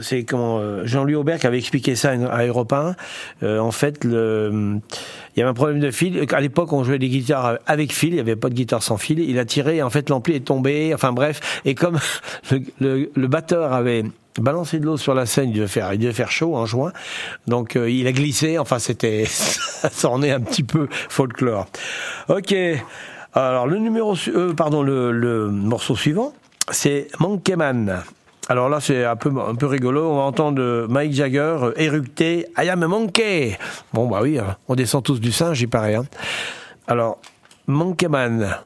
c'est 0.00 0.32
euh, 0.32 0.86
Jean-Louis 0.86 1.14
Aubert 1.14 1.38
qui 1.38 1.46
avait 1.46 1.58
expliqué 1.58 1.96
ça 1.96 2.10
à 2.10 2.46
Europe 2.46 2.72
1. 2.72 2.94
Euh, 3.42 3.58
en 3.58 3.70
fait, 3.70 4.04
le 4.04 4.80
il 5.38 5.40
y 5.40 5.42
avait 5.42 5.50
un 5.50 5.54
problème 5.54 5.78
de 5.78 5.92
fil. 5.92 6.26
À 6.32 6.40
l'époque, 6.40 6.72
on 6.72 6.82
jouait 6.82 6.98
des 6.98 7.08
guitares 7.08 7.58
avec 7.66 7.92
fil. 7.92 8.08
Il 8.08 8.14
n'y 8.14 8.20
avait 8.20 8.34
pas 8.34 8.48
de 8.48 8.54
guitare 8.54 8.82
sans 8.82 8.96
fil. 8.96 9.20
Il 9.20 9.38
a 9.38 9.44
tiré 9.44 9.76
et 9.76 9.82
en 9.84 9.90
fait, 9.90 10.10
l'ampli 10.10 10.34
est 10.34 10.44
tombé. 10.44 10.92
Enfin 10.92 11.12
bref. 11.12 11.60
Et 11.64 11.76
comme 11.76 11.98
le, 12.50 12.60
le, 12.80 13.07
le 13.14 13.26
batteur 13.26 13.72
avait 13.72 14.04
balancé 14.40 14.78
de 14.78 14.86
l'eau 14.86 14.96
sur 14.96 15.14
la 15.14 15.26
scène, 15.26 15.50
il 15.50 15.56
devait 15.56 16.12
faire, 16.12 16.30
chaud 16.30 16.56
en 16.56 16.66
juin. 16.66 16.92
Donc, 17.46 17.76
euh, 17.76 17.90
il 17.90 18.06
a 18.06 18.12
glissé. 18.12 18.58
Enfin, 18.58 18.78
c'était, 18.78 19.24
ça 19.28 19.90
sortait 19.90 20.30
un 20.30 20.40
petit 20.40 20.62
peu 20.62 20.88
folklore. 21.08 21.66
Ok. 22.28 22.54
Alors, 23.34 23.66
le 23.66 23.78
numéro, 23.78 24.14
euh, 24.28 24.52
pardon, 24.54 24.82
le, 24.82 25.48
morceau 25.50 25.96
suivant, 25.96 26.32
c'est 26.70 27.08
Monkey 27.20 27.56
Man. 27.56 28.02
Alors 28.48 28.70
là, 28.70 28.80
c'est 28.80 29.04
un 29.04 29.16
peu, 29.16 29.30
un 29.46 29.54
peu 29.54 29.66
rigolo. 29.66 30.08
On 30.10 30.16
va 30.16 30.22
entendre 30.22 30.86
Mike 30.88 31.12
Jagger 31.12 31.56
euh, 31.62 31.72
éructer 31.76 32.46
I 32.56 32.68
am 32.70 32.82
a 32.82 32.88
monkey. 32.88 33.58
Bon, 33.92 34.08
bah 34.08 34.20
oui, 34.22 34.38
hein, 34.38 34.56
on 34.68 34.74
descend 34.74 35.02
tous 35.02 35.20
du 35.20 35.32
singe, 35.32 35.60
il 35.60 35.68
paraît. 35.68 35.96
hein. 35.96 36.06
Alors, 36.86 37.20
Monkey 37.66 38.08
Man. 38.08 38.56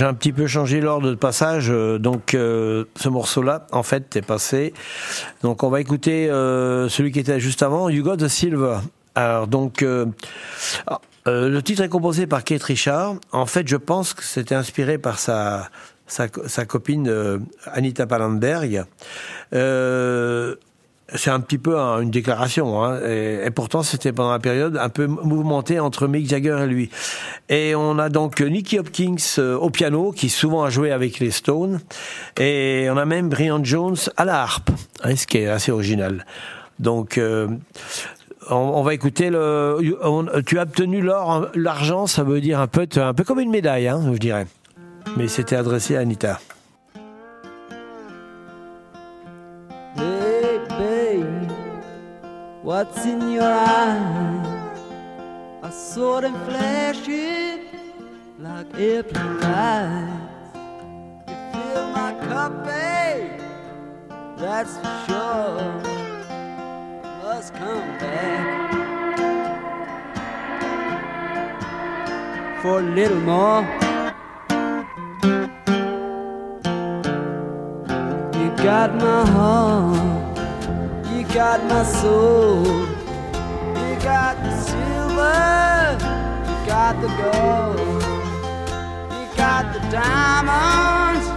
J'ai 0.00 0.06
un 0.06 0.14
petit 0.14 0.32
peu 0.32 0.46
changé 0.46 0.80
l'ordre 0.80 1.10
de 1.10 1.14
passage, 1.14 1.66
euh, 1.68 1.98
donc 1.98 2.32
euh, 2.32 2.86
ce 2.96 3.10
morceau-là, 3.10 3.66
en 3.70 3.82
fait, 3.82 4.16
est 4.16 4.22
passé. 4.22 4.72
Donc 5.42 5.62
on 5.62 5.68
va 5.68 5.78
écouter 5.78 6.30
euh, 6.30 6.88
celui 6.88 7.12
qui 7.12 7.18
était 7.18 7.38
juste 7.38 7.62
avant, 7.62 7.90
You 7.90 8.02
Got 8.02 8.16
the 8.16 8.28
Silver. 8.28 8.78
Alors 9.14 9.46
donc, 9.46 9.84
ah, 10.86 11.00
le 11.26 11.60
titre 11.60 11.82
est 11.82 11.90
composé 11.90 12.26
par 12.26 12.44
Kate 12.44 12.62
Richard. 12.62 13.16
En 13.30 13.44
fait, 13.44 13.68
je 13.68 13.76
pense 13.76 14.14
que 14.14 14.24
c'était 14.24 14.54
inspiré 14.54 14.96
par 14.96 15.18
sa 15.18 15.68
sa, 16.06 16.28
sa 16.46 16.64
copine 16.64 17.38
Anita 17.66 18.06
Pallenberg. 18.06 18.86
C'est 21.14 21.30
un 21.30 21.40
petit 21.40 21.58
peu 21.58 21.78
un- 21.78 22.00
une 22.00 22.10
déclaration, 22.10 22.82
hein, 22.84 23.00
et, 23.06 23.50
pourtant 23.50 23.82
c'était 23.82 24.12
pendant 24.12 24.30
la 24.32 24.38
période 24.38 24.76
un 24.76 24.88
peu 24.88 25.06
mouvementée 25.06 25.80
entre 25.80 26.06
Mick 26.06 26.28
Jagger 26.28 26.60
et 26.62 26.66
lui. 26.66 26.90
Et 27.48 27.74
on 27.74 27.98
a 27.98 28.08
donc 28.08 28.40
Nicky 28.40 28.78
Hopkins 28.78 29.16
euh, 29.38 29.56
au 29.56 29.70
piano, 29.70 30.12
qui 30.12 30.28
souvent 30.28 30.62
a 30.62 30.70
joué 30.70 30.92
avec 30.92 31.18
les 31.18 31.30
Stones, 31.30 31.80
et 32.38 32.88
on 32.90 32.96
a 32.96 33.04
même 33.04 33.28
Brian 33.28 33.62
Jones 33.64 33.96
à 34.16 34.24
la 34.24 34.40
harpe, 34.42 34.70
hein, 35.02 35.16
ce 35.16 35.26
qui 35.26 35.38
est 35.38 35.48
assez 35.48 35.72
original. 35.72 36.24
Donc 36.78 37.18
euh, 37.18 37.48
on, 38.48 38.82
va 38.82 38.94
écouter 38.94 39.30
tu 40.46 40.58
as 40.58 40.62
obtenu 40.62 41.00
l'or, 41.00 41.48
l'argent, 41.54 42.06
ça 42.06 42.22
veut 42.22 42.40
dire 42.40 42.60
un 42.60 42.66
peu, 42.66 42.86
un 42.96 43.14
peu 43.14 43.24
comme 43.24 43.40
une 43.40 43.50
médaille, 43.50 43.88
hein, 43.88 44.00
je 44.12 44.18
dirais. 44.18 44.46
Mais 45.16 45.28
c'était 45.28 45.56
adressé 45.56 45.96
à 45.96 46.00
Anita. 46.00 46.40
What's 52.62 53.04
in 53.06 53.30
your 53.30 53.52
eyes? 53.52 54.46
I 55.62 55.70
saw 55.70 56.20
them 56.20 56.34
flashing 56.44 57.66
like 58.38 58.66
airplane 58.78 59.40
lights. 59.40 60.54
You 61.28 61.34
fill 61.52 61.86
my 61.90 62.12
cup, 62.28 62.64
babe, 62.64 63.40
that's 64.36 64.76
for 64.76 64.96
sure. 65.06 65.60
Must 67.22 67.54
come 67.54 67.98
back 67.98 68.70
for 72.62 72.80
a 72.80 72.82
little 72.82 73.20
more. 73.20 73.62
You 78.40 78.48
got 78.56 78.94
my 78.96 79.24
heart, 79.30 80.09
got 81.34 81.62
my 81.64 81.84
soul, 81.84 82.64
you 82.66 83.96
got 84.02 84.36
the 84.42 84.50
silver, 84.62 85.96
you 86.48 86.66
got 86.66 87.00
the 87.00 87.08
gold, 87.22 88.02
you 89.12 89.36
got 89.36 89.72
the 89.72 89.78
diamonds 89.90 91.28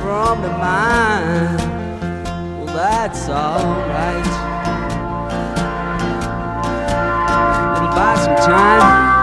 from 0.00 0.42
the 0.42 0.48
mine. 0.50 1.56
Well, 2.58 2.74
that's 2.74 3.28
alright. 3.30 4.26
It'll 7.76 7.94
buy 7.94 8.16
some 8.22 8.36
time. 8.36 9.17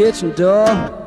Kitchen 0.00 0.32
door. 0.34 0.99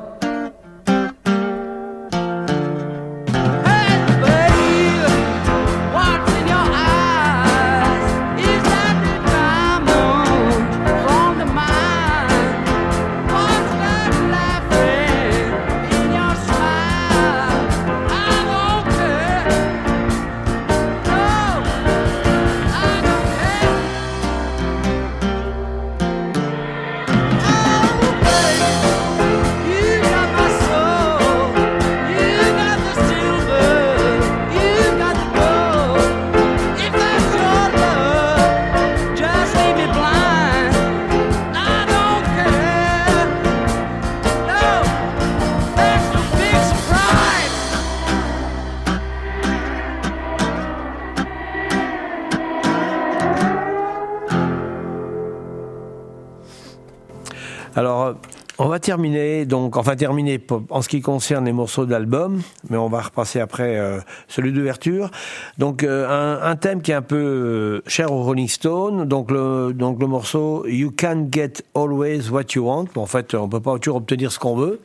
Enfin 59.83 59.97
terminer 59.97 60.39
en 60.69 60.81
ce 60.81 60.87
qui 60.87 61.01
concerne 61.01 61.43
les 61.43 61.51
morceaux 61.51 61.85
de 61.85 61.91
l'album, 61.91 62.41
mais 62.69 62.77
on 62.77 62.87
va 62.87 63.01
repasser 63.01 63.41
après 63.41 63.77
euh, 63.77 63.99
celui 64.29 64.53
d'ouverture. 64.53 65.11
Donc, 65.57 65.83
euh, 65.83 66.39
un, 66.41 66.55
thème 66.55 66.81
qui 66.81 66.91
est 66.91 66.95
un 66.95 67.01
peu 67.01 67.17
euh, 67.17 67.81
cher 67.85 68.13
aux 68.13 68.23
Rolling 68.23 68.47
Stones, 68.47 69.03
donc 69.03 69.29
le, 69.29 69.73
donc 69.73 69.99
le 69.99 70.07
morceau 70.07 70.65
You 70.67 70.93
Can 70.97 71.27
Get 71.29 71.63
Always 71.75 72.29
What 72.29 72.53
You 72.55 72.65
Want. 72.65 72.85
En 72.95 73.07
fait, 73.07 73.35
on 73.35 73.49
peut 73.49 73.59
pas 73.59 73.77
toujours 73.77 73.97
obtenir 73.97 74.31
ce 74.31 74.39
qu'on 74.39 74.55
veut. 74.55 74.79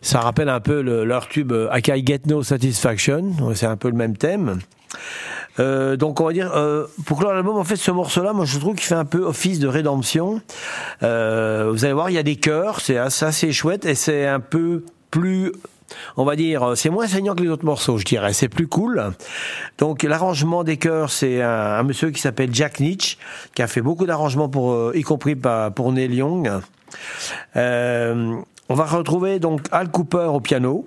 Ça 0.00 0.20
rappelle 0.20 0.48
un 0.48 0.60
peu 0.60 0.80
le- 0.80 1.04
leur 1.04 1.28
tube 1.28 1.52
I 1.52 1.82
Can 1.82 1.96
Get 2.02 2.22
No 2.26 2.42
Satisfaction. 2.42 3.32
C'est 3.54 3.66
un 3.66 3.76
peu 3.76 3.90
le 3.90 3.96
même 3.96 4.16
thème. 4.16 4.60
Euh, 5.60 5.96
donc 5.96 6.20
on 6.20 6.24
va 6.24 6.32
dire 6.32 6.50
euh, 6.56 6.86
pour 7.06 7.18
clore 7.18 7.32
l'album 7.32 7.56
en 7.56 7.64
fait 7.64 7.76
ce 7.76 7.90
morceau 7.90 8.22
là 8.22 8.32
moi 8.32 8.44
je 8.44 8.58
trouve 8.58 8.74
qu'il 8.74 8.86
fait 8.86 8.94
un 8.94 9.04
peu 9.04 9.24
office 9.24 9.58
de 9.58 9.68
rédemption 9.68 10.40
euh, 11.02 11.70
vous 11.70 11.84
allez 11.84 11.92
voir 11.92 12.10
il 12.10 12.14
y 12.14 12.18
a 12.18 12.22
des 12.22 12.36
chœurs 12.36 12.80
c'est 12.80 12.96
assez, 12.96 13.24
assez 13.24 13.52
chouette 13.52 13.84
et 13.84 13.94
c'est 13.94 14.26
un 14.26 14.40
peu 14.40 14.84
plus 15.10 15.52
on 16.16 16.24
va 16.24 16.36
dire, 16.36 16.62
euh, 16.62 16.74
c'est 16.74 16.90
moins 16.90 17.06
saignant 17.06 17.34
que 17.34 17.42
les 17.42 17.48
autres 17.48 17.64
morceaux, 17.64 17.98
je 17.98 18.04
dirais. 18.04 18.32
C'est 18.32 18.48
plus 18.48 18.66
cool. 18.66 19.12
Donc 19.78 20.02
l'arrangement 20.02 20.64
des 20.64 20.76
chœurs, 20.76 21.10
c'est 21.10 21.42
un, 21.42 21.82
monsieur 21.82 22.10
qui 22.10 22.20
s'appelle 22.20 22.54
Jack 22.54 22.80
Nietzsche, 22.80 23.16
qui 23.54 23.62
a 23.62 23.66
fait 23.66 23.80
beaucoup 23.80 24.06
d'arrangements 24.06 24.48
pour, 24.48 24.72
euh, 24.72 24.92
y 24.94 25.02
compris 25.02 25.36
pour 25.36 25.92
Neil 25.92 26.14
Young. 26.14 26.50
Euh, 27.56 28.36
on 28.68 28.74
va 28.74 28.84
retrouver 28.84 29.38
donc 29.38 29.62
Al 29.72 29.90
Cooper 29.90 30.28
au 30.32 30.40
piano. 30.40 30.86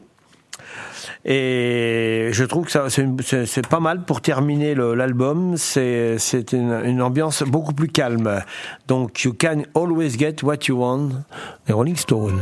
Et 1.26 2.30
je 2.32 2.44
trouve 2.44 2.66
que 2.66 2.90
c'est, 2.90 3.68
pas 3.68 3.80
mal 3.80 4.04
pour 4.04 4.22
terminer 4.22 4.76
l'album. 4.76 5.56
C'est, 5.58 6.18
une 6.52 7.02
ambiance 7.02 7.44
beaucoup 7.44 7.74
plus 7.74 7.88
calme. 7.88 8.42
Donc, 8.88 9.24
You 9.24 9.34
Can 9.40 9.64
Always 9.76 10.18
Get 10.18 10.38
What 10.44 10.68
You 10.68 10.78
Want, 10.80 11.10
les 11.68 11.74
Rolling 11.74 11.96
Stones. 11.96 12.42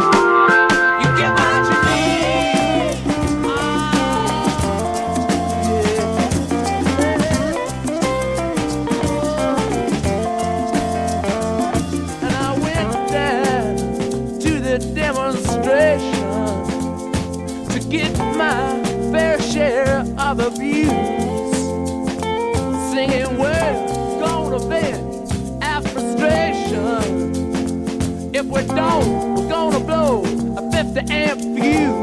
We're 28.51 28.67
done, 28.67 29.33
we're 29.33 29.47
gonna 29.47 29.79
blow 29.79 30.23
a 30.57 30.71
50 30.71 31.09
amp 31.09 31.39
fuse. 31.39 32.00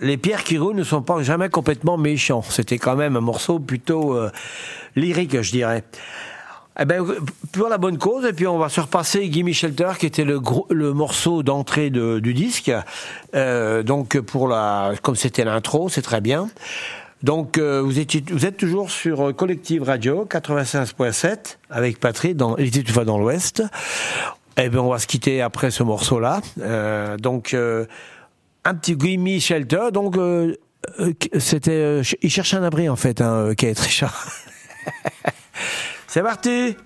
Les, 0.00 0.16
pierres 0.16 0.44
qui 0.44 0.58
roulent 0.58 0.76
ne 0.76 0.84
sont 0.84 1.02
pas 1.02 1.22
jamais 1.22 1.48
complètement 1.48 1.96
méchants. 1.96 2.42
C'était 2.42 2.78
quand 2.78 2.96
même 2.96 3.16
un 3.16 3.20
morceau 3.20 3.58
plutôt 3.58 4.14
euh, 4.14 4.30
lyrique, 4.94 5.40
je 5.40 5.50
dirais. 5.50 5.84
Eh 6.78 6.84
ben, 6.84 7.04
pour 7.52 7.68
la 7.68 7.78
bonne 7.78 7.96
cause, 7.96 8.26
et 8.26 8.32
puis 8.34 8.46
on 8.46 8.58
va 8.58 8.68
se 8.68 8.80
repasser 8.80 9.32
Gimme 9.32 9.52
Shelter, 9.52 9.92
qui 9.98 10.06
était 10.06 10.24
le, 10.24 10.38
gros, 10.40 10.66
le 10.70 10.92
morceau 10.92 11.42
d'entrée 11.42 11.88
de- 11.88 12.18
du 12.18 12.34
disque. 12.34 12.70
Euh, 13.34 13.82
donc, 13.82 14.20
pour 14.20 14.46
la, 14.46 14.92
comme 15.02 15.16
c'était 15.16 15.44
l'intro, 15.44 15.88
c'est 15.88 16.02
très 16.02 16.20
bien. 16.20 16.48
Donc, 17.22 17.56
euh, 17.56 17.80
vous, 17.80 17.98
étiez, 17.98 18.22
vous 18.30 18.44
êtes 18.44 18.58
toujours 18.58 18.90
sur 18.90 19.34
Collective 19.34 19.84
Radio 19.84 20.26
95.7 20.30 21.56
avec 21.70 21.98
Patrick, 21.98 22.36
dans, 22.36 22.56
il 22.58 22.66
était 22.66 22.80
une 22.80 22.88
fois 22.88 23.06
dans 23.06 23.18
l'Ouest. 23.18 23.62
Eh 24.58 24.70
ben, 24.70 24.78
on 24.78 24.90
va 24.90 24.98
se 24.98 25.06
quitter 25.06 25.42
après 25.42 25.70
ce 25.70 25.82
morceau-là. 25.82 26.40
Euh, 26.60 27.18
donc, 27.18 27.52
euh, 27.52 27.84
un 28.66 28.74
petit 28.74 28.96
Gimme 28.98 29.40
Shelter. 29.40 29.90
Donc, 29.92 30.16
euh, 30.16 30.54
euh, 31.00 31.12
c'était, 31.38 31.70
euh, 31.70 32.02
il 32.22 32.30
cherchait 32.30 32.56
un 32.56 32.62
abri 32.62 32.88
en 32.88 32.96
fait, 32.96 33.20
hein, 33.20 33.52
Kate 33.56 33.78
Richard. 33.78 34.28
C'est 36.06 36.22
parti. 36.22 36.76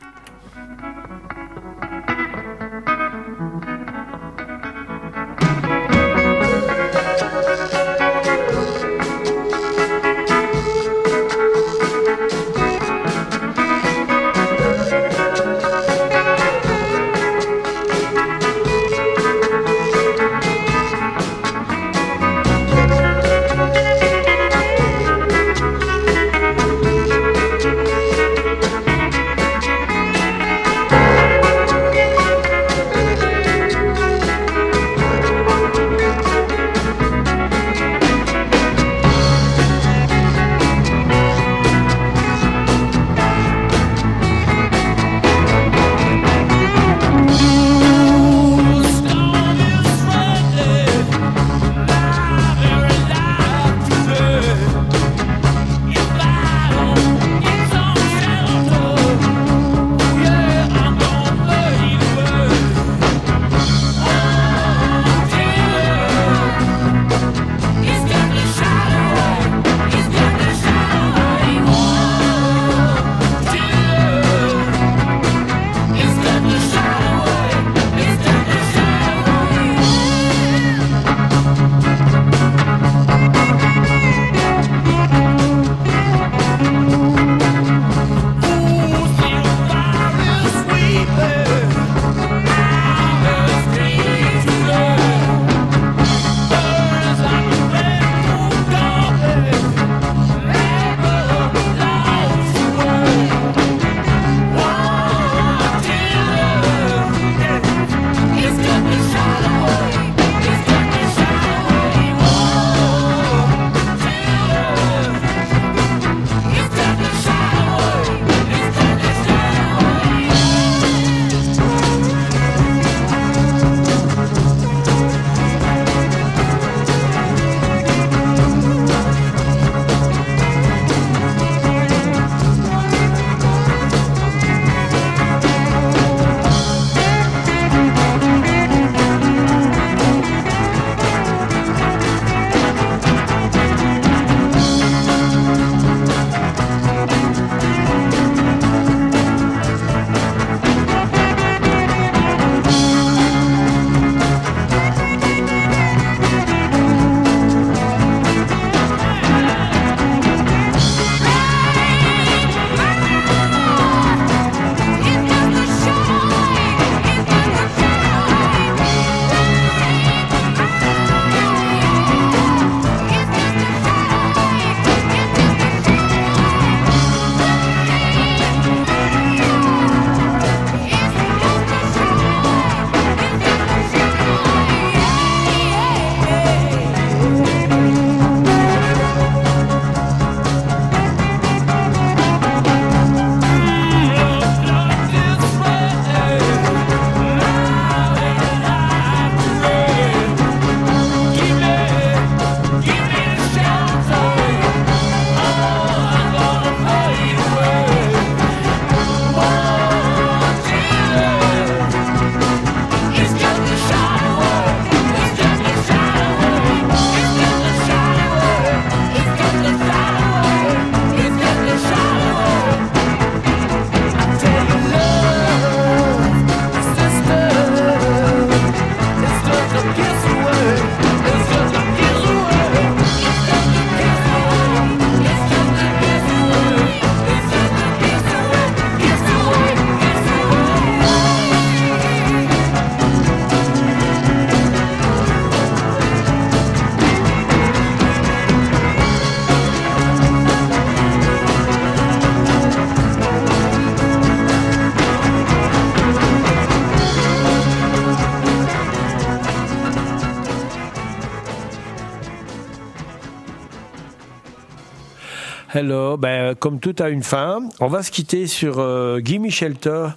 Hello, 265.81 266.19
ben, 266.19 266.55
comme 266.57 266.79
tout 266.79 266.95
a 266.99 267.09
une 267.09 267.23
fin, 267.23 267.61
on 267.81 267.87
va 267.87 268.03
se 268.03 268.11
quitter 268.11 268.47
sur 268.47 268.81
euh, 268.81 269.19
Gimme 269.25 269.49
Shelter. 269.49 270.09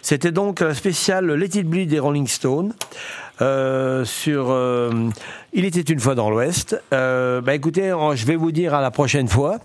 C'était 0.00 0.30
donc 0.30 0.60
la 0.60 0.74
spéciale 0.74 1.26
Let 1.32 1.58
It 1.58 1.66
Bleed 1.66 1.88
des 1.88 1.98
Rolling 1.98 2.28
Stones. 2.28 2.72
euh, 3.40 4.04
sur 4.04 4.46
euh, 4.50 5.08
Il 5.52 5.64
était 5.64 5.80
une 5.80 5.98
fois 5.98 6.14
dans 6.14 6.30
l'Ouest. 6.30 6.80
Euh, 6.92 7.40
ben, 7.40 7.54
écoutez, 7.54 7.92
je 8.14 8.26
vais 8.26 8.36
vous 8.36 8.52
dire 8.52 8.74
à 8.74 8.80
la 8.80 8.92
prochaine 8.92 9.26
fois. 9.26 9.58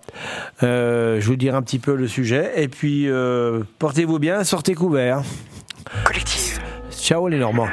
Euh, 0.64 1.22
je 1.22 1.28
vous 1.28 1.36
dire 1.36 1.54
un 1.54 1.62
petit 1.62 1.78
peu 1.78 1.94
le 1.96 2.08
sujet. 2.08 2.54
Et 2.56 2.68
puis, 2.68 3.08
euh, 3.08 3.62
portez-vous 3.78 4.18
bien, 4.18 4.44
sortez 4.44 4.74
couverts. 4.74 5.22
Collective. 6.04 6.60
Ciao 6.90 7.28
les 7.28 7.38
Normands. 7.38 7.70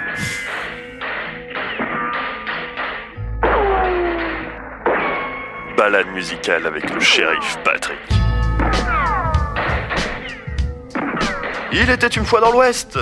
Balade 5.80 6.08
musicale 6.08 6.66
avec 6.66 6.90
le 6.92 7.00
shérif 7.00 7.56
Patrick. 7.64 7.96
Il 11.72 11.88
était 11.88 12.06
une 12.06 12.26
fois 12.26 12.42
dans 12.42 12.52
l'Ouest. 12.52 12.98